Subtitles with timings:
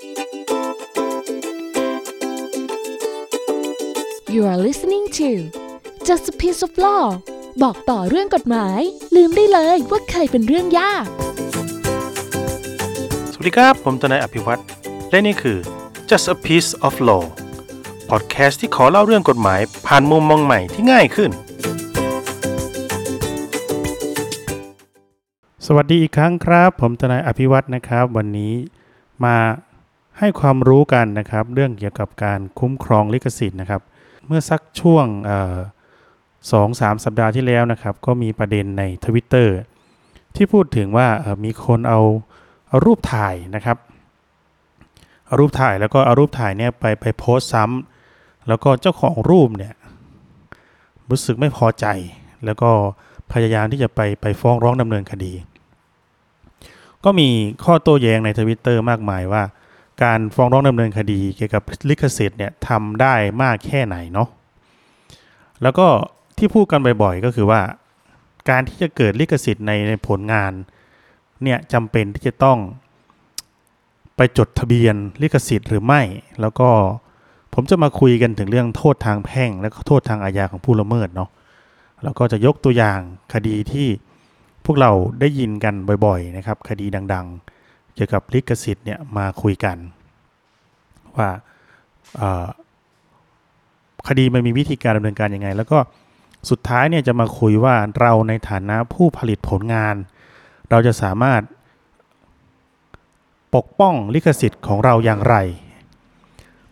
[0.00, 0.06] You
[4.50, 5.28] are listening to
[6.08, 7.04] Just a Piece of Law
[7.62, 8.80] บอกต่อเรื่องกฎหมาย
[9.16, 11.06] ลืมได้เลยว่าเคยเป็นเรื่องยาก
[13.32, 14.62] สวัสดีครับ ผมทนายอภิวัตร
[15.10, 15.58] และนี่คือ
[16.10, 17.24] Just a Piece of Law
[18.10, 21.30] พอดแคสต์ที่ขอเล่าเรื่องกฎหมายผ่านมุมมองใหม่ที่ง่ายขึ้น
[25.66, 28.52] สวัสดีอีกครั้งครับ ผมทนายอภิวัตรนะครับ วันนี้
[29.24, 29.36] มา
[30.18, 33.80] ให้ความรู้กันนะครับ เรื่องเกี่ยวกับการคุ้มครองลิขสิทธิ์นะครับ
[34.26, 35.06] เมื่อสักช่วง
[36.52, 39.56] สองสามสัปดาห์ที่แล้วนะครับ ก็มีประเด็นในทวิตเตอร์
[40.36, 41.08] ที่พูดถึงว่า
[41.44, 42.00] มีคนเอา
[42.68, 43.76] เอารูปถ่ายนะครับ
[45.26, 49.74] เอารูปถ่ายแล้วก็เอารูปถ่ายเนี่ยไปไปโพสต์ซ้ำแล้วก็เจ้าของรูปเนี่ย
[51.10, 51.86] รู้สึกไม่พอใจ
[52.44, 52.70] แล้วก็
[53.32, 55.32] พยายามที่จะไปไปฟ้องร้องดำเนินคดี
[57.04, 57.28] ก็มี
[57.64, 59.42] ข้อโต้แย้งในทวิตเตอร์มากมายว่า
[60.02, 64.28] การฟ้องร้องดำเนินคดีเกี่ยวกับลิขสิทธิ์เนี่ยทำได้มากแค่ไหนเนาะ
[65.62, 65.86] แล้วก็
[66.38, 67.60] ที่พูดกันบ่อยๆ ก็คือว่า
[68.50, 70.52] การที่จะเกิดลิขสิทธิ์ในผลงาน
[71.42, 72.58] เนี่ยจำเป็นที่จะต้อง
[74.16, 76.02] ไปจดทะเบียนลิขสิทธิ์หรือไม่
[76.40, 76.68] แล้วก็
[77.54, 81.30] ผมจะมาคุยกันถึงเรื่องโทษทางแพ่ง และโทษทางอาญาของผู้ละเมิดเนาะ
[82.02, 83.00] แล้วก็จะยกตัวอย่าง
[83.34, 83.88] คดีที่
[84.64, 85.74] พวกเราได้ยินกัน
[86.06, 87.59] บ่อยๆนะครับ คดีดัง ๆ
[87.94, 89.76] เกี่ยวกับลิขสิทธิ์เนี่ยมาคุยกัน
[91.16, 91.30] ว่า
[94.08, 95.78] คดีมันมีวิธีการดำเนินการยังไง แล้วก็
[96.50, 99.94] สุดท้ายเนี่ยจะมาคุยว่าเราในฐานะผู้ผลิตผลงาน
[100.70, 101.42] เราจะสามารถ
[103.54, 105.36] ปกป้องลิขสิทธิ์ของเราอย่างไร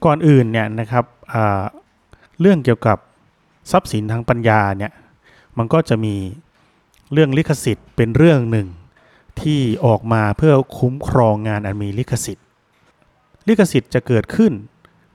[0.04, 1.04] ก่อนอื่นเนี่ยนะครับ
[2.40, 2.98] เรื่องเกี่ยวกับ
[3.70, 4.92] ทรัพย์สินทางปัญญาเนี่ย
[5.58, 6.14] มันก็จะมี
[7.12, 8.66] เรื่องลิขสิทธิ์เป็นเรื่องหนึ่ง
[9.42, 12.46] ที่ออกมาเพื่อคุ้มครองงานอันมีลิขสิทธิ์
[13.48, 14.52] ลิขสิทธิ์จะเกิดขึ้น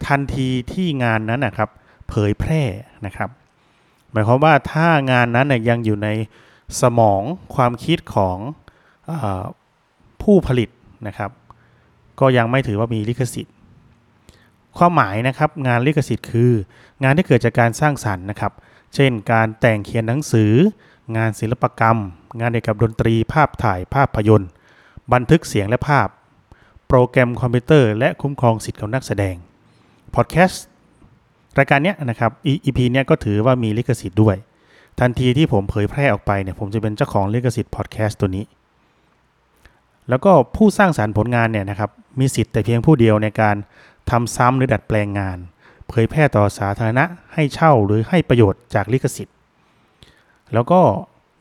[0.08, 1.70] ทันทีที่งานนั้นนะครับ
[2.10, 2.62] เผยแพร่
[3.06, 3.30] นะครับ
[4.12, 6.10] หมายความว่าถ้างานนั้นยังอยู่ใน
[6.82, 7.22] สมอง
[7.56, 8.38] ความคิดของ
[9.10, 9.12] อ
[10.22, 10.70] ผู้ผลิต
[11.08, 11.32] นะครับ
[12.20, 13.54] ก็ยังไม่ถือว่ามีลิขสิทธิ์
[14.78, 16.52] ความหมายนะครับงานลิขสิทธิ์คือ
[17.04, 18.52] งานที่เกิดจากการสร้างสรรค์นะครับ
[18.96, 20.52] เช่น การแต่งเขียนหนังสือ
[21.18, 21.98] งานศิลปกรรม
[22.40, 24.50] งานเกี่ยวกับดนตรีภาพถ่ายภาพยนตร์
[25.14, 26.08] บันทึกเสียงและภาพ
[26.88, 29.36] โปรแกรมคอมพิวเตอร์ และคุ้มครองสิทธิ์ของนักแสดง
[30.16, 30.64] พอดแคสต์
[31.58, 32.32] รายการเนี้ยนะครับ
[32.66, 34.36] EP เนี้ยก็ถือว่ามีลิขสิทธิ์ด้วย
[35.00, 38.46] ทันทีที่ผมเผยแพร่ออกไปเนี่ยผมจะเป็นเจ้าของลิขสิทธิ์พอดแคสต์ตัวนี้
[40.10, 41.90] แล้วก็ผู้สร้างสารรค์ผลงานเนี่ยนะครับ
[42.20, 43.56] มีสิทธิ์แต่เพียงผู้เดียวในการ
[44.10, 45.38] ทำซ้ำหรือดัดแปลงงาน
[45.88, 49.36] เผยแพร่ต่อสาธารณะให้เช่าหรือให้ประโยชน์จากลิขสิทธิ์
[50.54, 50.82] แล้วก็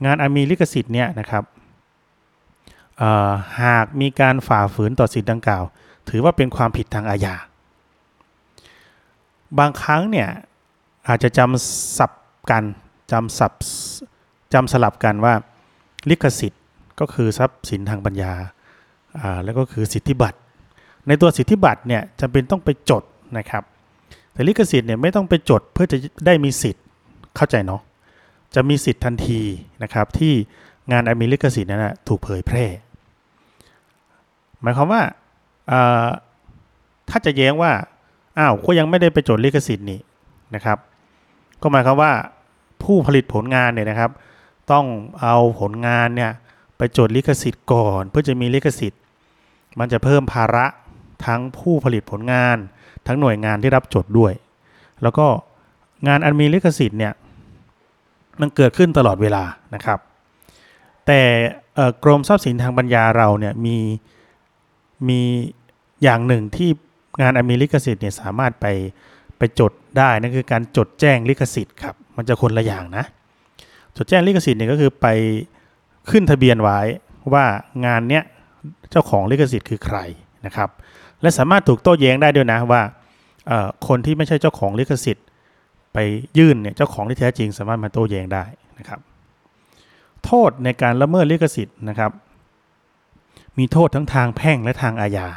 [0.04, 1.44] งานอันมีลิขสิทธิ์เนี่ยนะครับ
[3.62, 5.64] หากมีการฝ่าฝืนต่อสิทธิ์ดังกล่าว
[6.08, 7.34] ถือว่าเป็นความผิดทางอาญา
[9.58, 10.28] บางครั้งเนี่ย
[11.08, 12.10] อาจจะจำสับ
[12.50, 12.64] กัน
[13.12, 13.52] จำสับ
[14.52, 15.34] จำสลับกันว่า
[16.10, 16.62] ลิขสิทธิ์
[17.00, 18.32] ก็คือทรัพย์สินทางปัญญา
[19.20, 20.38] อ่าแล้วก็คือสิทธิบัตร
[21.08, 23.02] ในตัวสิทธิบัตรเนี่ยจำเป็นต้องไปจด
[23.38, 23.62] นะครับ
[24.32, 25.96] แต่ลิขสิทธิ์เนี่ยไม่ต้องไปจดเพื่อจะ
[26.26, 26.82] ได้มีสิทธิ์
[27.36, 27.80] เข้าใจเนาะ
[28.54, 29.40] จะมีสิทธิ์ทันที
[29.82, 30.32] นะครับที่
[30.92, 32.64] งานอันมีลิขสิทธิ์นั้นนะถูกเผยแพร่
[34.62, 35.02] หมายความว่า
[35.70, 36.06] อ่า
[37.08, 37.72] ถ้าจะแย้งว่า
[38.38, 40.00] อ้าวก็ยังไม่ได้ไปจดลิขสิทธิ์นี่
[40.54, 40.78] นะครับ
[41.62, 42.12] ก็หมายความว่า
[42.82, 44.10] ผู้ผลิตผลงานเนี่ยนะครับ
[44.72, 44.84] ต้อง
[45.22, 46.30] เอาผลงานเนี่ย
[46.76, 49.00] ไปจดลิขสิทธิ์ก่อน เพื่อจะมีลิขสิทธิ์
[49.78, 50.66] มันจะเพิ่มภาระ
[51.26, 52.56] ทั้งผู้ผลิตผลงาน
[53.06, 54.32] ทั้งหน่วยงานที่รับจดด้วย
[55.02, 55.26] แล้วก็
[56.08, 57.12] งานอันมีลิขสิทธิ์เนี่ย
[58.40, 59.44] มันเกิดขึ้นตลอดเวลา
[59.74, 59.98] นะครับ
[61.06, 61.20] แต่
[62.04, 63.76] กรมทรัพย์สินทางปัญญาเราเนี่ยมี
[65.08, 65.20] มี
[66.02, 66.70] อย่างหนึ่งที่
[67.20, 68.66] งานอมีลิขสิทธิ์เนี่ยสามารถไป
[69.38, 73.04] ไปจดได้นั่นคือการจดแจ้งลิขสิทธิ์ครับมันจะคนละอย่างนะ
[73.96, 75.06] จดแจ้งลิขสิทธิ์เนี่ยก็คือไป
[76.10, 76.80] ขึ้นทะเบียนไว้
[77.32, 77.44] ว่า
[77.86, 78.24] งานเนี้ย
[78.90, 79.98] เจ้าของลิขสิทธิ์คือใคร
[80.46, 80.70] นะครับ
[81.20, 82.82] และสามารถถูกโต้แย้งได้ด้วยนะว่า
[83.88, 85.24] คนที่ไม่ใช่เจ้าของลิขสิทธิ์
[85.92, 85.98] ไป
[86.38, 88.44] ยื่นเนี่ยเจ้าของที่แท้จริงสามารถมาโต้แย้งได้
[88.78, 89.00] นะครับ
[90.24, 92.10] โทษในการละเมิดลิขสิทธิ์นะครับ
[93.58, 95.28] มีโทษทั้งทางแพ่งและทางอาญา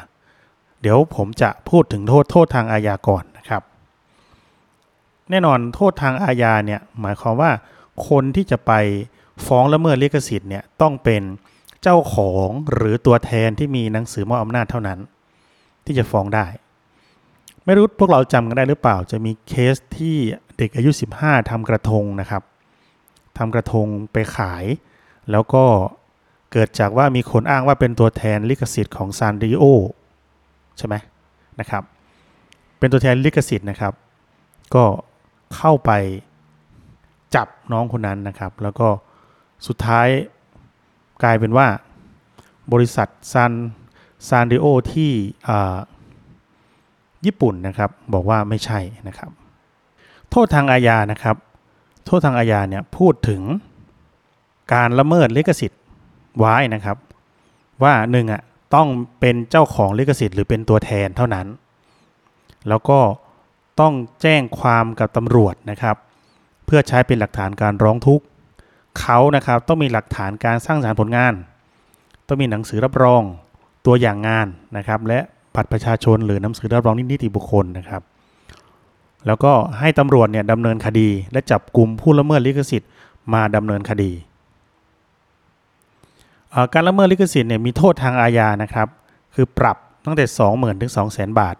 [0.81, 3.63] เดี๋ยวผมจะพูดถึงโทษโทษทางอาญาก่อนนะครับ
[5.29, 7.51] แน่นอนโทษทางอาญาเนี่ยหมายความว่า
[8.09, 8.71] คนที่จะไป
[9.45, 11.21] ฟ้องละเมิดลิขสิทธิ์เนี่ยต้องเป็น
[11.81, 14.99] เจ้าของหรือตัวแทนที่มีหนังสือมอบอำนาจเท่านั้น
[15.85, 16.45] ที่จะฟ้องได้
[17.65, 20.17] ไม่รู้พวกเราจำกันได้หรือเปล่าจะมีเคสที่
[20.57, 20.91] เด็กอายุ
[21.21, 22.43] 15ทำกระทงนะครับ
[23.37, 24.65] ทำกระทงไปขาย
[25.31, 25.63] แล้วก็
[26.51, 29.63] เกิดจากว่ามีคนอ้างว่าเป็นตัวแทนลิขสิทธิ์ของซานริโอ
[30.77, 30.95] ใช่ไหม
[31.59, 31.83] นะครับ
[32.79, 33.93] เป็นตัวแทนลิขสิทธิ์นะครับ
[34.75, 34.85] ก็
[35.55, 35.91] เข้าไป
[37.35, 38.87] จับน้องคนนั้นนะครับ แล้วก็
[39.67, 40.07] สุดท้าย
[41.23, 41.67] กลายเป็นว่า
[42.73, 43.53] บริษัทซัน
[44.27, 45.11] ซานดิโอที่
[47.25, 49.31] ญี่ปุ่นนะครับ บอกว่าไม่ใช่นะครับ
[50.37, 51.35] โทษทางอาญานะครับ
[52.05, 53.41] โทษทางอาญาเนี่ยพูดถึง
[54.73, 55.81] การละเมิดลิขสิทธิ์
[56.37, 56.97] ไว้นะครับ
[57.83, 58.41] ว่าหนึ่งอะ
[58.75, 58.87] ต้อง
[59.19, 61.47] เป็นเจ้าของลิขสิทธิ์หรือเป็นตัวแทนเท่านั้น
[62.69, 62.99] แล้วก็
[63.79, 65.95] ต้องแจ้งความกับตำรวจนะครับ
[66.65, 68.25] เพื่อใช้เป็นหลักฐานการร้องทุกข์
[68.99, 71.33] เขานะครับต้องมีหลักฐานการสร้างสารรค์ผลงาน
[72.27, 73.21] ต้องมีหนังสือรับรอง
[73.85, 74.47] ตัวอย่างงาน
[74.77, 75.19] นะครับ และ
[75.55, 78.03] บัตรประชาชนหรือหนังสือรับรองนิติบุคคลนะครับ
[79.27, 82.89] แล้วก็ให้ตำรวจเนี่ยดำเนินคดี และจับกลุ่มผู้ละเมิดลิขสิทธิ์
[83.33, 84.11] มาดำเนินคดี
[86.73, 88.87] การละเมิดลิขสิทธิ์เนี่ยมีโทษทางอาญานะครับ
[89.35, 91.55] คือปรับตั้งแต่ 20,000ถึง200,000 บาท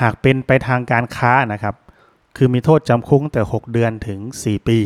[0.00, 1.74] หากเป็นไปทางการค้านะครับ
[2.36, 4.78] คือมีโทษจำคุกแต่ 6 เดือนถึง 4 ปี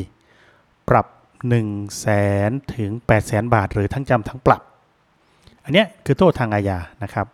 [0.89, 2.07] ปรับ 1 0 0 0 0แส
[2.49, 4.63] นถึง8 0 0 0 0 บาท หรือทั้งจำทั้งปรับ
[5.65, 7.27] อันนี้คือโทษทางอาญานะครับ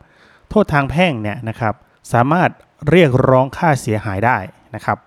[0.50, 1.74] โทษทางแพ่งเนี่ยนะครับ
[2.12, 2.50] สามารถ
[2.90, 4.38] เรียกร้องค่าเสียหายได้
[4.74, 4.98] นะครับ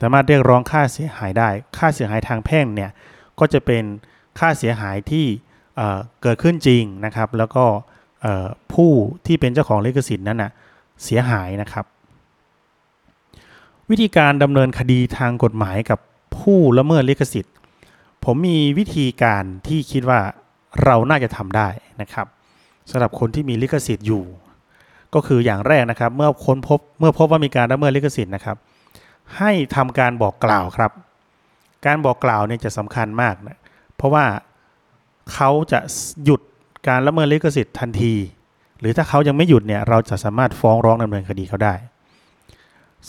[0.00, 1.48] สามารถเรียกร้องค่าเสียหายได้
[1.78, 2.90] ค่าเสียหายทางแพ่งเนี่ย
[3.38, 3.84] ก็จะเป็น
[4.38, 5.26] ค่าเสียหายที่
[6.22, 7.64] เกิดขึ้นจริงนะครับ แล้วก็
[8.74, 8.90] ผู้
[9.26, 10.52] ที่เป็นเจ้าของลิขสิทธิ์นั้นนะ
[11.04, 11.84] เสียหายนะครับ
[13.90, 15.98] วิธีการดำเนินคดีทางกฎหมายกับ
[16.38, 17.54] ผู้ละเมิดลิขสิทธิ์
[18.24, 20.20] ผมมีวิธีการที่คิดว่า
[20.84, 21.68] เราน่าจะทำได้
[22.00, 22.26] นะครับ
[22.90, 24.24] สำหรับคนที่มีลิขสิทธิ์อยู่
[25.14, 28.56] ก็คืออย่างแรกนะครับ เมื่อค้นพบเมื่อพบว่ามีการละเมิดลิขสิทธิ์นะครับ
[29.38, 30.90] ให้ทำการบอกกล่าวครับ
[31.86, 33.58] การบอกกล่าวเนี่ยจะสำคัญมากนะ
[33.96, 34.24] เพราะว่า
[35.32, 35.80] เขาจะ
[36.24, 36.40] หยุด
[36.88, 38.14] การละเมิดลิขสิทธิ์ทันที
[38.80, 41.74] หรือถ้าเขายังไม่หยุดเนี่ยเราจะสามารถฟ้องร้องดำเนินคดีเขาได้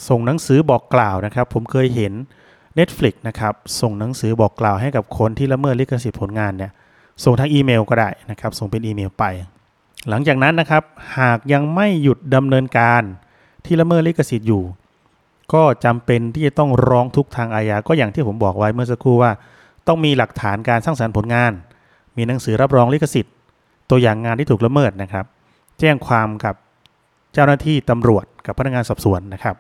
[0.08, 2.14] ส่งหนังสือบอกกล่าวนะครับ ผมเคยเห็น
[2.80, 6.72] Netflix นะครับส่งหนังสือบอกกล่าวให้กับคนที่ละเมิดลิขสิทธิ์ผลงานเนี่ย
[7.24, 9.24] ส่งทางอีเมลก็ได้นะครับ ส่งเป็นอีเมลไป
[10.10, 10.84] หลังจากนั้นนะครับ
[11.20, 13.02] หากยังไม่หยุดดำเนินการ
[13.66, 14.64] ที่ละเมิดลิขสิทธิ์อยู่
[15.54, 19.32] ก็จำเป็นที่จะต้องร้องทุกทางอาญาก็อย่างที่ผมบอกไว้เมื่อสักครู่ว่า
[19.88, 21.52] ต้องมีหลักฐานการสร้างสรรค์ผลงาน
[22.18, 23.34] มีหนังสือรับรองลิขสิทธิ์
[23.90, 25.26] ตัวอย่างงานที่ถูกละเมิดนะครับ
[25.80, 26.56] แจ้งความกับ
[27.34, 29.56] เจ้าหน้าที่ตำรวจกับพนักงานสอบสวนนะครับ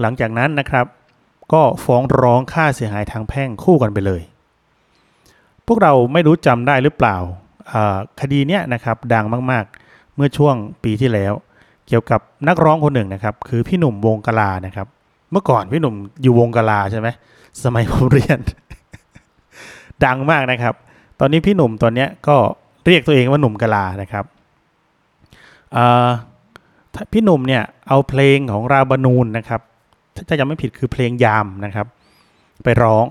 [0.00, 0.86] หลังจากนั้นนะครับ
[1.52, 4.22] ก็ฟ้องร้องค่าเสียหายทางแพ่งคู่กันไปเลย
[5.66, 7.16] พวกเราไม่รู้จำได้หรือเปล่า
[8.20, 10.54] คดีนี้นะครับดังมากๆเมื่อช่วง
[10.84, 11.32] ปีที่แล้ว
[11.88, 14.86] เกี่ยวกับนักร้องคนหนึ่งนะครับ คือพี่หนุ่มวงกลานะครับ
[15.32, 17.08] เมื่อก่อนพี่หนุ่มอยู่วงกลาใช่ไหม
[17.62, 18.38] สมัยผมเรียน
[20.04, 20.74] ดังมากนะครับ
[21.20, 22.36] ตอนนี้พี่หนุ่มตอนนี้ก็
[22.86, 24.24] เรียกตัวเองว่าหนุ่มกะลานะครับ
[27.12, 29.60] พี่หนุ่มเนี่ยเอาเพลงของราบานูนนะครับ
[30.28, 31.86] ถ้าจำไม่ผิดคือเพลงยามนะครับ
[32.64, 33.06] ไปร้อง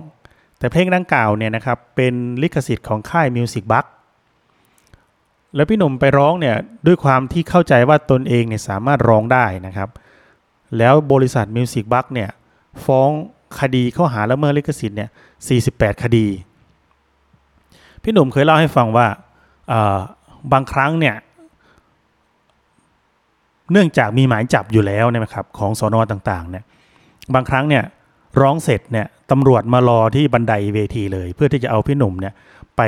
[0.59, 3.86] แต่เพลงดังกล่าวเนี่ยนะครับเป็นลิขสิทธิ์ของค่ายมิวสิกบัค
[5.56, 6.56] แล้วพี่หนุ่มไปร้องเนี่ย
[6.88, 9.89] ด้วยความที่เข้าใจว่าตนเองเนี่ยสามารถร้องได้นะครับ
[10.77, 12.30] แล้วบริษัท Music Bugs เนี่ย
[12.86, 13.09] ฟ้อง
[13.59, 15.09] คดีข้อหาละเมิดลิขสิทธิ์เนี่ย
[15.57, 16.27] 48 คดี
[18.03, 19.07] พี่หนุ่มเคยเล่าให้ฟังว่า
[20.51, 21.15] บางครั้งเนี่ย
[23.71, 26.63] เนื่องจากมีหมายจับอยู่แล้วนะครับของสอนอต่างๆเนี่ย
[27.34, 27.84] บางครั้งเนี่ย
[28.41, 32.34] ร้องเสร็จเนี่ยตำรวจมารอที่บันไดเวทีเลย เพื่อที่จะเอาพี่หนุ่มเนี่ย
[32.75, 32.81] ไป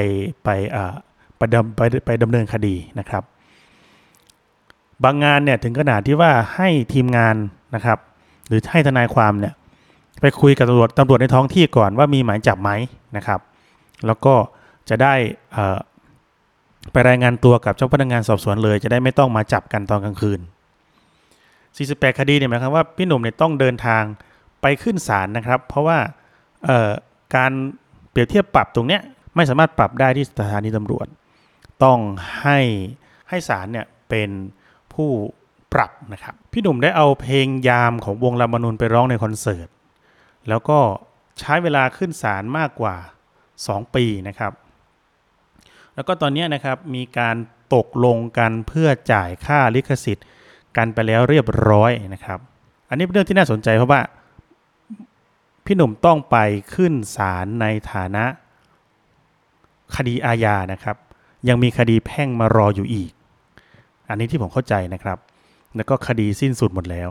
[0.43, 0.49] ไป
[1.43, 3.23] ไปดำไปไปดำเนินคดีนะครับ
[5.03, 7.35] บางงานเนี่ยถึงขนาดที่ว่าให้ทีมงาน
[7.75, 7.97] นะครับ
[8.47, 9.53] หรือให้ทนายความเนี่ย
[10.21, 12.71] ไปคุยกับตำรวจตำรวจในท้องที่ก่อนว่ามีหมายจับไหม
[13.17, 13.39] นะครับ
[14.05, 14.33] แล้วก็
[14.89, 15.13] จะได้
[16.91, 20.39] ไปรายงานตัวกับเจ้าพนักงานสอบสวนเลย จะได้ไม่ต้องมาจับกันตอนกลางคืน
[21.27, 24.03] 48 คดีเนี่ยหมายความว่าพี่หนุ่มเนี่ยต้องเดินทาง
[24.61, 25.97] ไปขึ้นศาลนะครับ เพราะว่า
[27.35, 27.51] การ
[28.09, 29.01] เปรียบเทียบปรับตรงเนี้ย
[29.35, 31.07] ไม่สามารถปรับได้ที่สถานีตำรวจ
[31.83, 31.99] ต้อง
[32.41, 32.59] ให้
[33.29, 34.29] ให้ศาลเนี่ยเป็น
[34.93, 35.09] ผู้
[35.73, 39.67] ปรับนะครับพี่หนุ่มได้เอาเพลงยามของวงลามานุนไปร้องในคอนเสิร์ต
[40.49, 40.79] แล้วก็
[41.39, 42.95] ใช้เวลาขึ้นศาลมากกว่า
[43.45, 44.51] 2 ปีนะครับ
[45.95, 47.35] แล้วก็ตอนนี้นะครับมีการ
[47.75, 50.25] ตกลงกันเพื่อจ่ายค่าลิขสิทธิ์
[50.77, 52.39] กันไปแล้วเรียบร้อยนะครับ
[52.89, 54.01] อันนี้เป็นเรื่องที่น่าสนใจเพราะว่า
[55.65, 56.37] พี่หนุ่มต้องไป
[56.73, 58.25] ขึ้นศาลในฐานะ
[59.95, 60.97] คดีอาญานะครับ
[61.49, 63.11] ยังมีคดีแพ่งมารออยู่อีก
[64.09, 65.17] อันนี้ที่ผมเข้าใจนะครับ
[65.75, 67.09] แล้วก็คดีสิ้นสุดหมดแล้ว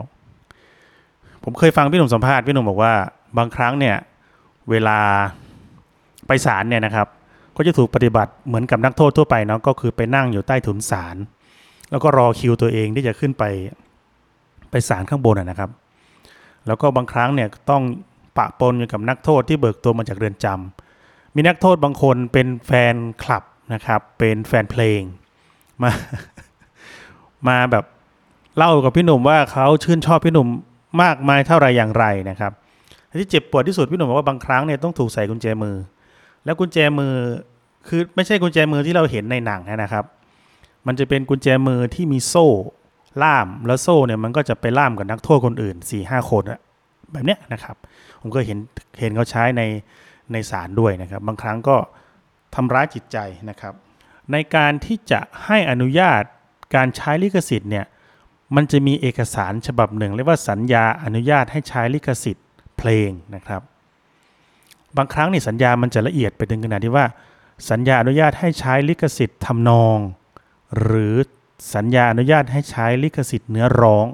[1.43, 2.93] ผมเคยฟังพี่หนุ่มสัมภาษณ์พี่หนุ่มบอกว่า
[3.37, 3.95] บางครั้งเนี่ย
[4.69, 4.97] เวลา
[6.27, 7.07] ไปศาลเนี่ยนะครับ
[7.57, 11.15] ก็จะถูกปฏิบัติเหมือนกับนักโทษทั่วไปเนาะก็คือไปนั่งอยู่ใต้ถุนศาล
[11.89, 13.43] แล้วก็รอคิวตัวเองที่จะขึ้นไป
[14.71, 15.69] ไปศาลข้างบนนะครับ
[16.67, 17.83] แล้วก็บางครั้งเนี่ยต้อง
[18.37, 25.01] ปะปนอยู่กับนักโทษที่เบิกตัวมาจากเรือนจำมีนักโทษบางคนเป็นแฟนคลับ นะครับ เป็นแฟนเพลง
[25.83, 25.91] มา
[27.47, 27.85] มาแบบ
[28.57, 30.47] เล่ากับพี่หนุ่มว่าเขาชื่นชอบพี่หนุ่ม
[31.01, 32.51] มากมายเท่าไรอย่างไรนะครับ
[33.19, 35.75] ที่เจ็บปวดที่สุดพี่หนุ่มบอกว่าบางครั้งเนี่ยต้องถูกใส่กุญแจมือ
[36.45, 37.13] แล้วกุญแจมือ
[37.87, 40.03] คือไม่ใช่กุญแจมือที่เราเห็นในหนังนะครับ
[40.87, 42.47] มันจะเป็นกุญแจมือที่มีโซ่
[43.23, 46.59] ล่ามแล้วโซ่เนี่ยมันก็จะไปล่ามกับนักโทษคนอื่น4ี่ห้าคนอะ
[47.11, 47.75] แบบเนี้ยนะครับ
[48.21, 48.57] ผมก็เห็น
[48.99, 49.61] เห็นเขาใช้ใน
[50.31, 51.75] ในศาลด้วยนะครับ บางครั้งก็
[52.55, 53.17] ทำร้ายจิตใจ
[53.49, 53.73] นะครับ
[54.31, 56.21] ในการที่จะให้อนุญาต
[56.75, 57.85] การใช้ลิขสิทธิ์เนี่ย
[58.55, 62.45] มันจะมีเอกสารฉบับหนึ่งเรียกว่าสัญญาอนุญาตให้ใช้ลิขสิทธิ์
[62.77, 63.61] เพลงนะครับ
[64.97, 67.05] บางครั้งนี่สัญญามันจะละเอียดไปถึงขนาดที่ว่า
[67.69, 69.97] สัญญาอนุญาตให้ใช้ลิขสิทธิ์ทำนอง
[70.81, 71.15] หรือ
[71.75, 74.05] สัญญาอนุญาตให้ใช้ลิขสิทธิ์เนื้อร้อง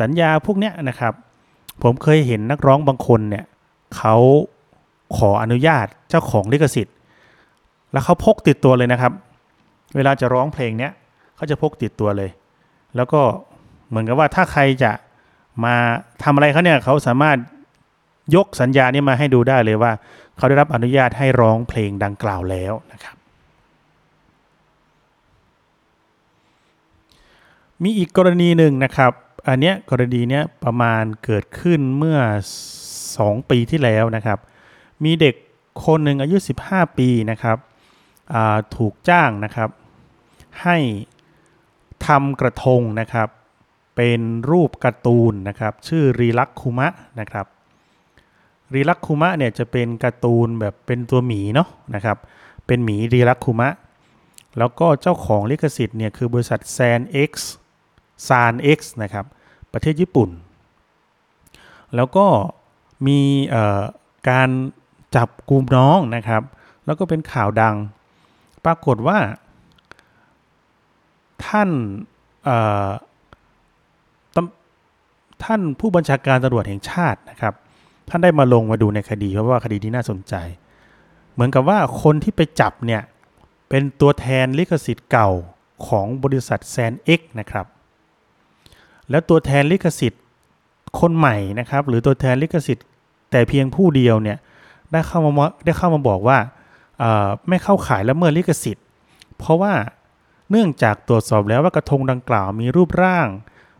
[0.00, 1.12] สัญญาพวกเนี้ยนะครับ
[1.82, 3.44] ผมเคยเห็นนักร้องบางคนเนี่ย
[3.96, 4.16] เขา
[5.16, 6.94] ขออนุญาตเจ้าของลิขสิทธิ์
[7.96, 9.12] แล้วเขาพกติดตัวเลยนะครับ
[9.96, 10.92] เวลาจะร้องเพลงเนี้ย
[11.36, 12.30] เขาจะพกติดตัวเลย
[12.96, 13.20] แล้วก็
[13.88, 14.92] เหมือนกับว่าถ้าใครจะ
[15.64, 15.74] มา
[16.22, 17.36] ทำอะไรเขาเนี่ยเขาสามารถ
[18.36, 19.92] ยกสัญญานี้มาให้ดูได้เลยว่า
[20.36, 23.16] เขาได้รับอนุญาตให้ร้องเพลงดังกล่าวแล้วนะครับ
[27.82, 29.12] มีอีกกรณีหนึ่งนะครับ
[29.48, 32.18] อันเนี้ยกรณีเนี้ยประมาณเกิดขึ้นเมื่อ
[32.84, 34.38] 2 ปีที่แล้วนะครับ
[35.04, 35.34] มีเด็ก
[35.84, 36.36] คนหนึ่งอายุ
[36.68, 37.58] 15 ปีนะครับ
[38.76, 39.70] ถูกจ้างนะครับ
[40.62, 40.78] ให้
[42.06, 43.28] ทำกระทงนะครับ
[43.96, 46.88] เป็นรูปการ์ตูนนะครับ ชื่อรีลักคุมะ
[47.20, 47.46] นะครับ
[48.74, 52.16] รีลักคุมะเนี่ยจะเป็นการ์ตูนแบบเป็นตัวหมีเนาะนะครับ
[52.66, 53.68] เป็นหมีรีลักคุมะ
[54.58, 57.32] แล้วก็เจ้าของลิขสิทธิ์เนี่ยคือบริษัท San X
[58.28, 59.26] San X นเอ็กซ์นะครับ
[59.72, 60.30] ประเทศญี่ปุ่น
[61.96, 62.26] แล้วก็
[63.06, 63.20] มี
[64.28, 64.48] การ
[65.16, 66.42] จับกลุ่มน้องนะครับ
[66.86, 67.76] แล้วก็เป็นข่าวดัง
[68.66, 69.18] ปรากฏว่า
[71.46, 71.70] ท่าน
[75.44, 77.54] ท่านผู้บัญชาการตำรวจแห่งชาตินะครับ
[78.08, 80.34] ท่านได้มาลงมาดูในคดีเพราะว่าคดีนี้น่าสนใจ
[81.32, 83.02] เหมือนกับว่าคนที่ไปจับเนี่ย
[83.68, 85.30] เป็นตัวแทนลิขสิทธิ์เก่า
[85.86, 87.66] ของบริษัทแซนเอ็กนะครับ
[89.10, 90.22] แล้วตัวแทนลิขสิทธิ์
[91.00, 92.84] คนใหม่นะครับ หรือตัวแทนลิขสิทธิ์
[93.30, 94.38] แต่เพียงผู้เดียวเนี่ย
[94.92, 95.32] ได้เข้ามา
[95.64, 96.38] ได้เข้ามาบอกว่า
[97.48, 98.84] ไม่เข้าขายละเมิดลิขสิทธิ์
[99.38, 99.74] เพราะว่า
[100.50, 103.28] เนื่องจากตรวจสอบแล้วว่ากระทงดังกล่าวมีรูปร่าง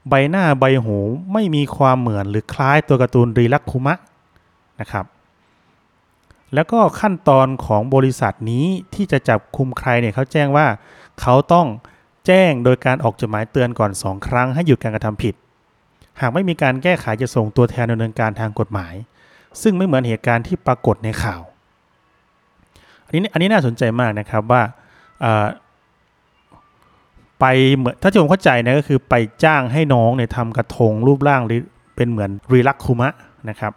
[0.09, 0.99] ใบหน้าใบหู
[1.33, 3.95] ไม่มีความเหมือนหรือคล้ายตัวการ์ตูนรีลักคุมะ
[4.81, 5.07] นะครับ
[6.55, 10.67] แล้วก็ขั้นตอนของบริษัทนี้ที่จะจับคุมใครเนี่ยเขาแจ้งว่า
[11.21, 11.67] เขาต้อง
[12.27, 15.35] แจ้งโดยการออกจดหมายเตือนก่อน 2 ครั้งให้หยุดการกระทำผิด
[16.21, 18.95] หากไม่มีการแก้ไขจะส่งตัวแทนดำเนินการทางกฎหมาย
[19.63, 21.43] ซึ่งไม่เหมือนเหตุการณ์ที่ปรากฏในข่าว
[23.07, 24.63] อันนี้อันนี้น่าสนใจมากนะครับว่า
[27.41, 27.45] ไป
[27.77, 31.43] เหมือนถ้าที่ผมเข้าใจนะก็คือไปจ้างให้น้องเนี่ยทำกระทงรูปร่าง
[31.97, 33.09] เป็นเหมือนรีลักคุมะ
[33.51, 33.73] นะครับ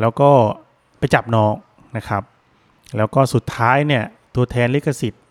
[0.00, 0.30] แล้วก็
[0.98, 1.52] ไปจับน้อง
[1.96, 2.22] นะครับ
[2.96, 4.02] แล้วก็สุดท้ายเนี่ย
[4.34, 5.22] ตัวแทนลิขสิทธิ์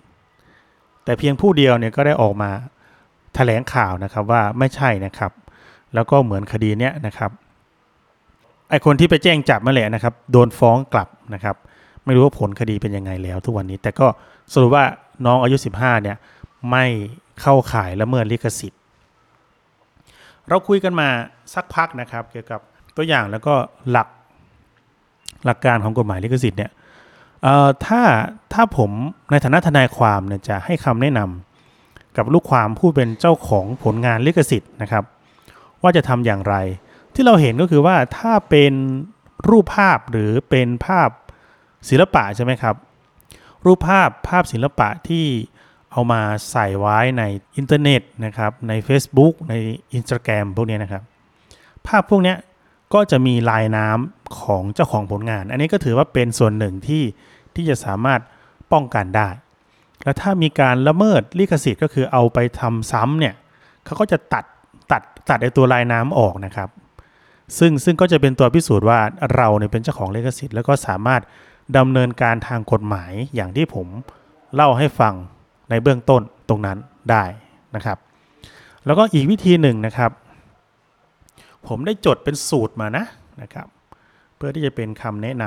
[1.03, 2.51] แต่เพียงผู้เดียวเนี่ยก็ได้ออกมา
[3.35, 5.31] แถลงข่าวนะครับว่าไม่ใช่นะครับ
[5.93, 7.31] แล้วก็เหมือนคดีเนี้ยนะครับ
[8.69, 11.55] ไอคนที่ไปแจ้งจับมาแหละนะครับ โดนฟ้องกลับนะครับ
[12.05, 14.07] ไม่รู้ว่าผลคดีเป็นยังไงแล้วทุกวันนี้ แต่ก็
[14.53, 14.85] สรุปว่า
[15.25, 16.17] น้องอายุ 15 เนี่ย
[16.71, 16.85] ไม่
[17.41, 18.79] เข้าข่ายละเมิดลิขสิทธิ์
[20.47, 21.09] เราคุยกันมา
[21.53, 22.59] สักพักนะครับ เกี่ยวกับ
[22.95, 23.53] ตัวอย่างแล้วก็
[23.91, 24.07] หลัก
[25.45, 26.71] หลักการของกฎหมายลิขสิทธิ์เนี่ย
[27.85, 28.01] ถ้า
[28.53, 28.91] ถ้าผม
[29.31, 35.03] ในฐานะทนายความเนี่ยจะให้คำแนะนำกับลูกความผู้เป็นเจ้าของผลงานลิขสิทธิ์นะครับ
[35.81, 36.55] ว่าจะทำอย่างไร
[37.13, 38.73] ที่เราเห็นก็คือว่าถ้าเป็น
[39.49, 41.09] รูปภาพหรือเป็นภาพ
[41.89, 42.75] ศิลปะใช่ไหมครับ
[43.65, 45.25] รูปภาพภาพศิลปะที่
[45.91, 46.21] เอามา
[46.51, 47.23] ใส่ไว้ใน
[47.55, 49.53] อินเทอร์เน็ตนะครับใน Facebook ใน
[49.97, 51.03] Instagram พวกนี้นะครับ
[51.87, 52.35] ภาพพวกนี้
[52.93, 57.03] ก็จะมีลายน้ำของเจ้าของผลงาน อันนี้ก็ถือว่าเป็นส่วนหนึ่งที่
[57.55, 58.21] ที่จะสามารถ
[58.71, 59.29] ป้องกันได้
[60.03, 63.35] แล้วถ้ามีการละเมิดลิขสิทธิ์ก็คือเอาไปทำซ้ำเนี่ย
[63.85, 64.43] เขาก็จะตัด
[64.91, 66.69] ตัดตัดไอตัวลายน้ำออกนะครับ
[67.57, 68.99] ซึ่งซึ่งก็จะเป็นตัวพิสูจน์ว่า
[69.35, 71.21] เราเนี่ยเป็นเจ้าของลิขสิทธิ์แล้วก็สามารถ
[71.77, 73.87] ดำเนินการทางกฎหมายอย่างที่ผม
[74.55, 75.13] เล่าให้ฟัง
[75.69, 76.77] ในเบื้องต้นตรงนั้น
[77.11, 77.23] ได้
[77.75, 77.97] นะครับ
[78.85, 80.11] แล้วก็อีกวิธีหนึ่งนะครับ
[81.67, 83.03] ผมได้จดเป็นสูตรมานะ
[83.41, 83.67] นะครับ
[84.35, 85.43] เพื่อที่จะเป็นคำแนะน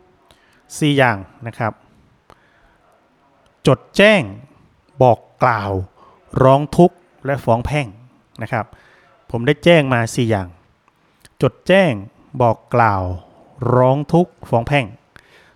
[0.00, 1.72] ำสี่อย่างนะครับ
[3.66, 4.22] จดแจ้ง
[5.02, 5.70] บอกกล่าว
[6.42, 7.86] ร้องทุกข์และฟ้องแพ่ง
[8.42, 8.66] นะครับ
[9.30, 10.48] ผมได้แจ้งมา 4 อย่าง
[11.42, 11.92] จดแจ้ง
[12.42, 13.02] บอกกล่าว
[13.76, 14.86] ร้องทุกข์ฟ้องแพ่ง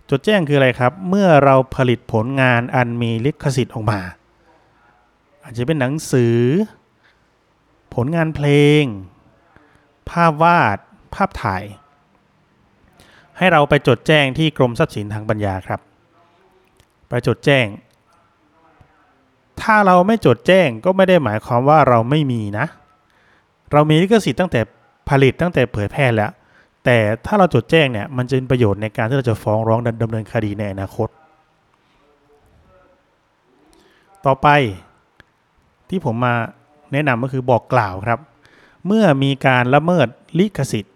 [0.09, 3.99] จดแจ้งคืออะไรครับ เมื่อเราผลิตผลงานอันมีลิขสิทธิ์ออกมา
[5.43, 6.37] อาจจะเป็นหนังสือ
[7.93, 8.47] ผลงานเพล
[8.81, 8.83] ง
[10.09, 10.77] ภาพวาด
[11.13, 11.63] ภาพถ่าย
[13.37, 15.79] ให้เราไปจดแจ้งที่กรมทรัพย์สินทางปัญญาครับ
[17.09, 17.65] ไปจดแจ้ง
[19.61, 22.65] ถ้าเราไม่จดแจ้งก็ไม่ได้หมายความว่าเราไม่มีนะ
[23.71, 24.61] เรามีลิขสิทธิ์ตั้งแต่
[25.09, 26.31] ผลิตตั้งแต่เผยแพร่แล้ว
[26.89, 31.09] แต่ถ้าเราจดแจ้งเนี่ยมันจะเป็นประโยชน์ในการที่เราจะฟ้องร้องดำเนินคดีในอนาคต
[34.25, 34.47] ต่อไป
[35.89, 36.35] ที่ผมมา
[36.93, 38.19] แนะนำก็คือบอกกล่าวครับ
[38.85, 40.07] เมื่อมีการละเมิด
[40.39, 40.95] ลิขสิทธิ์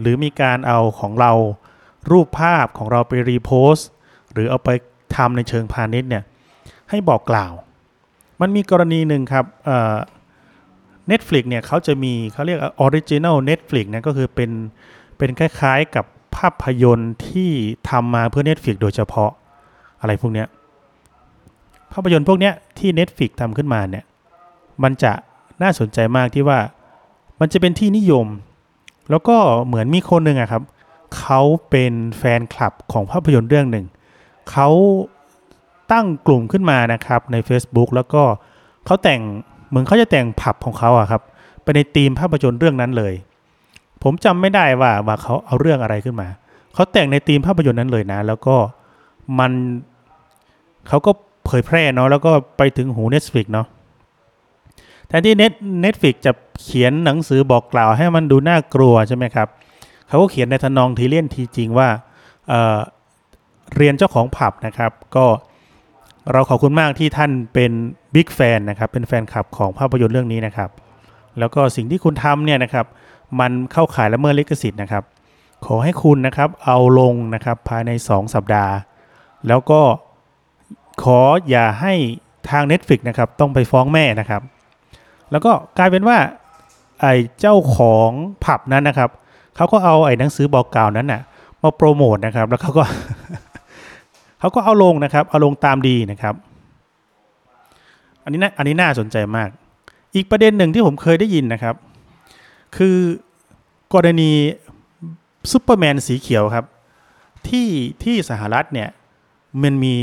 [0.00, 1.32] หรือมีการเอาของเรา
[2.10, 3.88] รูปภาพของเราไปรีโพสต์
[4.32, 4.70] หรือเอาไป
[5.16, 6.24] ทำในเชิงพาณิชย์เนี่ย
[6.90, 7.52] ให้บอกกล่าว
[8.40, 9.96] มันมีกรณีหนึ่งครับเอ่อ
[11.10, 14.50] Netflix เนี่ยเขาจะมีเขาเรียก Original Netflix นะก็คือเป็น
[15.18, 16.04] เป็นคล้ายๆกับ
[16.36, 17.50] ภาพยนตร์ที่
[17.90, 19.30] ทำมาเพื่อ Netflix โดยเฉพาะ
[20.00, 20.46] อะไรพวกเนี้ย
[21.92, 24.04] ภาพยนตร์พวกเนี้ยที่ Netflix ทำขึ้นมาเนี่ย
[24.82, 25.12] มันจะ
[25.62, 26.58] น่าสนใจมากที่ว่า
[27.40, 28.26] มันจะเป็นที่นิยม
[29.10, 30.62] แล้วก็เหมือนมีคนหนึ่งอะครับ
[31.18, 33.86] เขาเป็นแฟนคลับของภาพยนตร์เรื่องหนึ่ง
[34.50, 34.68] เขา
[35.92, 38.22] ตั้งกลุ่มขึ้นมานะครับใน Facebook แล้วก็
[38.86, 39.20] เขาแต่ง
[39.68, 41.22] เหมือนเขาจะแต่งผับของเขาอะครับ
[41.62, 43.12] ไปในธีมภาพยนตร์เรื่องนั้นเลย
[44.02, 46.28] ผมจำไม่ได้ว่าว่าเขาเอาเรื่องอะไรขึ้นมา
[46.74, 48.56] เขาแต่งในธีมภาพยนตร์นั้นเลยนะ แล้วก็
[49.38, 49.52] มัน
[50.88, 51.10] เขาก็
[51.46, 53.66] เผยแพร่เนาะแล้วก็ไปถึงหู Netflix เนาะ
[55.08, 55.52] แทนที่ Net
[55.84, 59.48] Netflix จะเขียนหนังสือบอกกล่าวให้มันดูน่ากลัวใช่ไหมครับ
[60.08, 61.88] เขาก็เขียนในทนองทีเลียนทีจริงว่า
[62.48, 65.26] เเรียนเจ้าของผับนะครับ ก็
[66.32, 67.72] เราขอบคุณมากที่ท่านเป็น
[68.14, 70.70] บิ๊กแฟนนะครับ เป็นแฟนคลับของภาพยนตร์เรื่องนี้นะครับ
[71.38, 72.86] แล้วก็สิ่งที่คุณทำเนี่ยนะครับ
[73.40, 75.04] มันเข้าข่ายละเมิดลิขสิทธิ์นะครับ
[75.66, 78.74] ขอให้คุณนะครับเอาลงนะครับภายใน 2 สัปดาห์
[79.48, 79.80] แล้วก็
[81.02, 81.94] ขออย่าให้
[82.50, 84.42] ทาง Netflix นะครับต้องไปฟ้องแม่นะครับ
[85.30, 86.18] แล้วก็กลายเป็นว่า
[87.00, 88.10] ไอ้เจ้าของ
[88.44, 89.10] ผับนั้นนะครับ
[89.56, 91.20] เขาก็เอาไอ้หนังสือบอกกล่าวนั้นน่ะ
[91.62, 92.84] มาโปรโมทนะครับ แล้วเขาก็
[94.40, 96.34] เขาก็เอาลงนะครับ เอาลงตามดีนะครับ
[98.22, 99.48] อันนี้นะอันนี้น่าสนใจมาก
[100.14, 101.74] อีกประเด็นหนึ่งที่ผมเคยได้ยินนะครับ
[102.76, 102.98] คือ
[103.94, 104.32] กรณี
[105.52, 106.64] ซูเปอร์แมนสีเขียวครับ
[107.48, 107.68] ที่
[108.02, 108.88] ที่สหรัฐเนี่ย
[109.62, 109.94] มันมี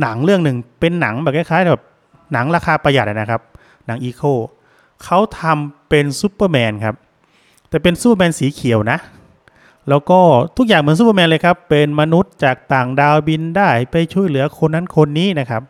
[0.00, 1.82] หนังเรื่องหนึ่งเป็นหนังแบบคล้ายๆแบบ
[2.32, 3.42] หนังราคาประหยัดนะครับ
[3.86, 4.22] หนังฮีโร่
[5.04, 6.94] เขาทำเป็นซูเปอร์แมนครับ
[7.68, 8.98] แต่เป็นซูเปอร์แมนสีเขียวนะ
[9.88, 10.20] แล้วก็
[10.56, 15.62] ทุกอย่างเหมือนซูเปอร์แมนเลยครับ เป็นมนุษย์จากต่างดาวบินได้ไปช่วยเหลือคนนั้นคนนี้นะครับ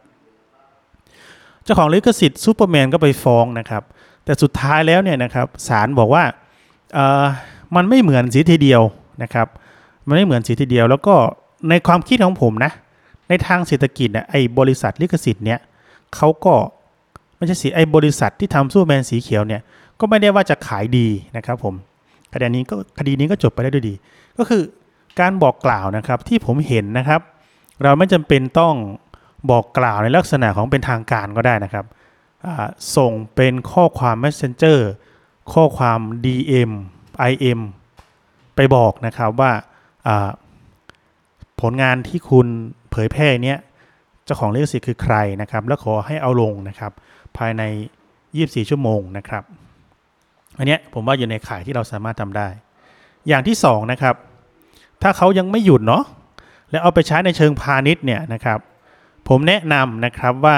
[1.65, 3.83] เจ้าของลิขสิทธิ์ซูเปอร์แมนก็ไปฟ้องนะครับ
[4.25, 6.25] แต่สุดท้ายแล้วเนี่ยนะครับศาลบอกว่า
[6.95, 7.27] เออ
[7.77, 8.83] มันไม่เหมือนซะทีเดียว
[9.23, 9.47] นะครับ
[10.07, 11.15] มันไม่เหมือนซะทีเดียว แล้วก็
[11.69, 12.73] ในความคิดของผมนะ
[13.29, 15.61] ในทางเศรษฐกิจเนี่ยไอ้บริษัทลิขสิทธิ์เนี่ย
[16.15, 16.55] เขาก็
[17.37, 19.61] ไม่ใช่สีไอ้บริษัทที่ทำซูเปอร์แมนสีเขียวเนี่ย
[20.01, 21.75] ก็ไม่ได้ว่าจะขายดีนะครับผม
[22.33, 23.95] คดีนี้ก็คดีนี้ก็จบไปได้ด้วยดี
[24.39, 24.63] ก็คือ
[25.21, 27.21] การบอกกล่าวนะครับที่ผมเห็นนะครับ
[27.83, 28.75] เราไม่จำเป็นต้อง
[29.51, 31.85] บอกกล่าวในลักษณะของเป็นทางการก็ได้นะครับ
[32.97, 34.79] ส่งเป็นข้อความ Messenger
[35.53, 36.71] ข้อความ DM
[37.31, 37.61] IM
[38.57, 39.53] ไปบอกนะครับว่า
[41.61, 42.47] ผลงานที่คุณ
[42.91, 43.59] เผยแพร่เนี้ย
[44.25, 46.93] เจ้าของลิขสิทธิ์คือใครนะครับ แล้วขอให้เอาลงนะครับ
[47.37, 47.63] ภายใน
[48.17, 49.43] 24 ชั่วโมงนะครับ
[50.59, 52.49] อันเนี้ยผมว่าอยู่ในข่ายที่เราสามารถทำได้
[53.29, 54.15] อย่างที่สองนะครับ
[55.03, 56.05] ถ้าเขายังไม่หยุดเนาะ
[56.71, 58.59] แล้วเอาไปใช้ในเชิงพาณิชย์เนี่ยนะครับ
[59.29, 60.57] ผมแนะนำนะครับว่า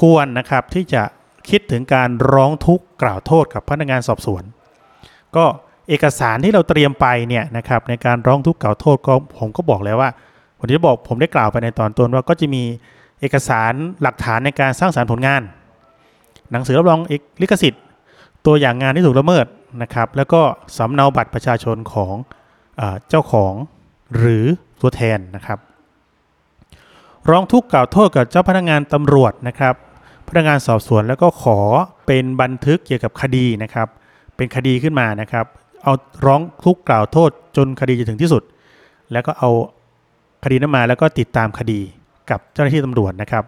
[0.00, 1.02] ควรนะครับที่จะ
[1.48, 4.42] คิดถึงการร้องทุกข์กล่าวโทษกับพนักงานสอบสวน
[5.36, 5.44] ก็
[5.88, 10.10] เอกสารที่เราเตรียมไปเนี่ยนะครับในการร้องทุกข์กล่าวโทษก็ผมก็บอกแล้วว่า
[10.58, 12.62] ผมจะบอกผมได้กล่าวไปในตอนต้นว่าก็จะมี
[13.20, 15.42] เอกสารหลักฐานในการสร้างสารรค์ผลงาน
[16.50, 17.82] หนังสือรับรองเอกลิขสิทธิ์
[18.46, 19.46] ตัวอย่างงานที่ถูกละเมิด
[19.82, 20.40] นะครับแล้วก็
[20.76, 22.14] สำเนาบัตรประชาชนของ
[22.80, 23.52] อเจ้าของ
[24.16, 24.44] หรือ
[24.80, 25.58] ตัวแทนนะครับ
[27.30, 29.74] ร้องทุกข์กล่าวโทษกับเจ้าพนักงานตำรวจนะครับ
[30.28, 31.58] พนักงานสอบสวนแล้วก็ขอ
[32.06, 33.88] เป็นบันทึกเกี่ยวกับคดีนะครับ
[34.36, 35.46] เป็นคดีขึ้นมานะครับ
[35.82, 35.92] เอา
[36.26, 38.42] ร้องทุกข์กล่าวโทษจนคดีจะถึงที่สุด
[39.12, 39.50] แล้วก็เอา
[40.44, 41.80] คดีนั้นมาแล้วก็ติดตามคดี
[42.30, 43.44] กับเจ้าหน้าที่ตำรวจนะครับ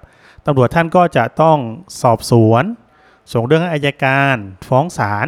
[0.47, 1.59] ตำรวจท่านก็จะต้อง
[2.03, 2.65] สอบสวน
[3.33, 4.37] ส่งเรื่องให้อายการ
[4.69, 5.27] ฟ้องศาล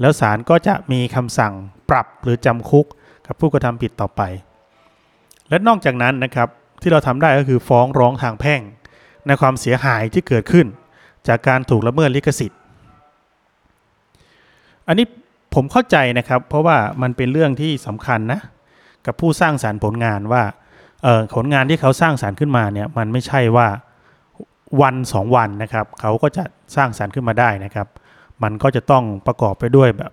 [0.00, 1.52] แล้วศาลก็จะมีคำสั่ง
[1.90, 2.86] ปรับหรือจำคุก
[3.26, 4.22] กับผู้กระทำผิดต่อไป
[5.48, 6.48] และนอกจากนั้นนะครับ
[6.82, 8.60] ที่เราทำได้ก็คือฟ้องร้องทางแพ่ง
[9.26, 10.66] ในความเสียหายที่เกิดขึ้น
[11.28, 12.58] จากการถูกละเมิดลิขสิทธิ์
[14.86, 15.06] อันนี้
[15.54, 18.40] ผมเข้าใจนะครับ เพราะว่ามันเป็นเรื่องที่สำคัญนะ
[19.06, 20.42] กับผู้สร้างสารรค์ผลงานว่า
[21.34, 23.68] ผลงานที่เขาสร้างสารรค์ขึ้นมาเนี่ยมันไม่ใช่ว่า
[24.82, 26.44] วันสองวันนะครับ เขาก็จะ
[26.76, 27.86] สร้างสารรค์ขึ้นมาได้นะครับ
[28.42, 30.12] มันก็จะต้องประกอบไปด้วยแบบ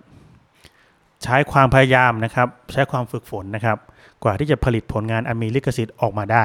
[1.24, 3.78] ใช้ความพยายามนะครับ ใช้ความฝึกฝนนะครับ
[4.22, 6.44] กว่าที่จะผลิตผลงานอันมีลิขสิทธิ์ออกมาได้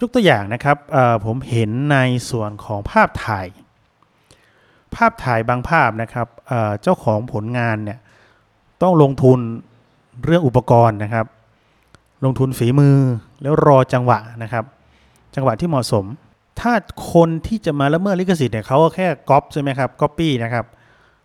[0.00, 0.76] ยกตัวอย่างนะครับ
[1.24, 1.96] ผมเห็นใน
[2.30, 3.46] ส่วนของภาพถ่าย
[4.94, 7.98] ภาพถ่ายบางภาพนะครับเอ่อเจ้าของผลงานเนี่ย
[8.82, 9.38] ต้องลงทุน
[10.24, 11.26] เรื่องอุปกรณ์นะครับ
[12.24, 12.96] ลงทุนฝีมือ
[13.42, 14.64] แล้วรอจังหวะนะครับ
[15.34, 16.04] จังหวะที่เหมาะสม
[16.60, 16.72] ถ้า
[17.12, 20.64] คนที่จะมาละเมิดลิขสิทธิ์เนี่ยเขาก็แค่ก๊อปใช่ไหมครับก๊อปปี้นะครับ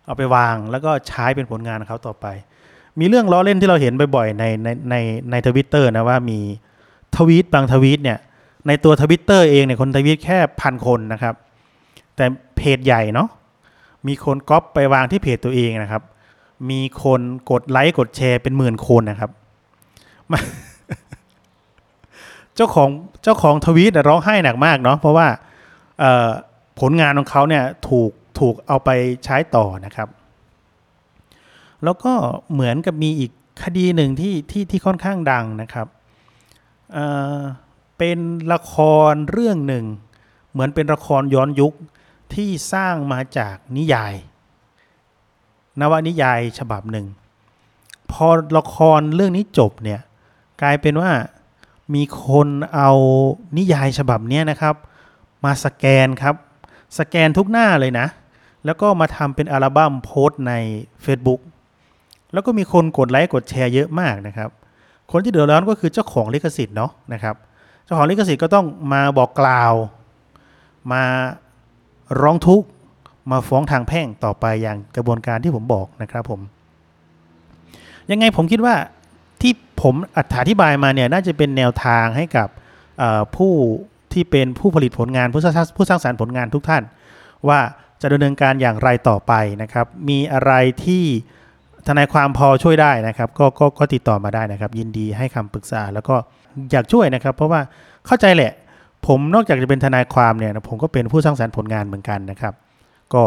[0.06, 2.26] เอาไปวางแล้วก็ใช้เป็นผลงานของเขาต่อไป
[2.98, 4.94] มีเรื่องล้อเล่นที่เราเห็นบ่อยๆในในใน
[5.30, 6.38] ในทวิตเตอร์นะว่ามี
[7.16, 8.18] ทวีตบางทวีตเนี่ย
[8.66, 11.34] ในตัวทวิตเตอร์เองเนี่ยคนทวีตแค่พันคนนะครับ
[12.16, 12.24] แต่
[12.56, 13.28] เพจใหญ่เนาะ
[14.06, 16.02] มีคนก๊อปไปวางที่เพจตัวเองนะครับ
[16.70, 19.30] มีคนกดไลค์กดแชร์เป็นหมื่นคนนะครับ
[22.54, 22.88] เจ้าของ
[23.22, 25.26] เจ้าของทวีตร้องไห้หนักมากเนาะเพราะว่า
[26.80, 28.90] ผลงานของเขาเนี่ยถูกถูกเอาไป
[29.24, 30.08] ใช้ต่อนะครับ
[31.84, 32.12] แล้วก็
[32.52, 33.30] เหมือนกับมีอีก
[33.62, 35.86] คดีหนึ่งที่ที่ที่ค่อนข้างดังนะครับ
[37.98, 38.18] เป็น
[38.52, 38.74] ละค
[39.10, 39.84] รเรื่องหนึ่ง
[40.52, 41.74] เหมือนเป็นละครย้อนยุค
[42.34, 44.14] ที่สร้างมาจากนิยาย
[45.80, 47.06] นวนิยายฉบับหนึ่ง
[48.10, 48.26] พอ
[48.58, 50.00] ละครเรื่องนี้จบเนี่ย
[50.62, 51.10] กลายเป็นว่า
[51.94, 52.90] มีคนเอา
[53.58, 54.74] นิยายฉบับนี้นะครับ
[55.44, 56.34] มาสแกนครับ
[56.98, 58.06] สแกนทุกหน้าเลยนะ
[58.64, 60.52] แล้วก็มาทำเป็นอัลบั้มโพสต์ใน
[61.04, 61.40] Facebook
[62.32, 64.50] แล้วก็มีคนกดไลค์กดแชร์เยอะมากนะครับ
[65.10, 67.36] คนที่เดือดร้อนก็คือเจ้าของลิขสิทธิ์เนาะนะครับ
[67.84, 69.72] เจ้าของลิขสิทธิ์ก็ต้องมาบอกกล่าว
[70.92, 71.02] มา
[72.20, 72.66] ร้องทุกข์
[73.30, 76.40] มาฟ้องทางแพ่งต่อไปอย่างกระบวนการที่ผมบอกนะครับผม
[78.10, 78.74] ยังไงผมคิดว่า
[79.40, 79.94] ที่ผม
[80.38, 82.48] อธิบายมาเนี่ยน่าจะเป็นแนวทางให้กับ
[83.36, 83.52] ผู้
[84.12, 86.82] ที่เป็นผู้ผลิตผลงานผู้สร้างผู้สร้างสารรค์ผลงานทุกท่าน
[87.48, 87.58] ว่า
[88.02, 90.52] จะดำเนินการอย่างไรต่อไปนะครับ มีอะไร
[90.84, 91.04] ที่
[91.86, 96.16] ทนายความพอช่วยได้นะครับ ก็ก็ก็ติดต่อมาได้นะครับ ยินดีให้คำปรึกษาแล้วก็
[96.72, 97.60] อยากช่วยนะครับ เพราะว่า
[98.06, 98.52] เข้าใจแหละ
[99.06, 102.54] ผมนอกจากจะเป็นทนายความเนี่ยผมก็เป็นผู้สร้างสรรค์ผลงานเหมือนกันนะครับ
[103.14, 103.22] ก็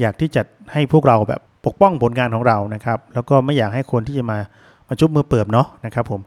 [0.00, 4.38] อยากที่จะให้พวกเราแบบปกป้องผลงานของเรานะครับ แล้วก็ไม่อยากให้คนที่จะมา
[4.88, 6.20] มาชุบมือเปิบเนาะนะครับ ผม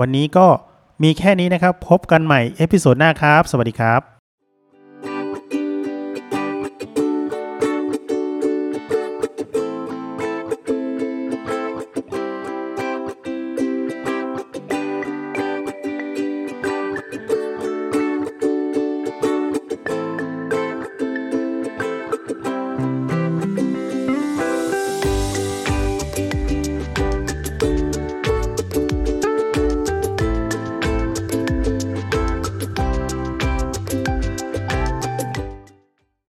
[0.00, 0.46] วันนี้ก็
[1.02, 4.17] มีแค่นี้นะครับ พบกันใหม่ episode หน้าครับ สวัสดีครับ